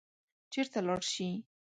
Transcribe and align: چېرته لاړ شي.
چېرته 0.51 0.79
لاړ 0.87 1.01
شي. 1.11 1.27